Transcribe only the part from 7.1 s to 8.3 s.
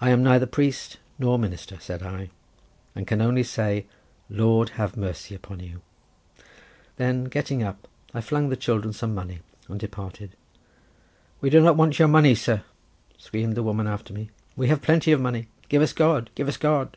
getting up I